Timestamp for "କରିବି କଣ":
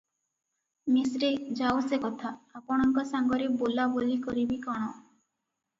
4.27-4.91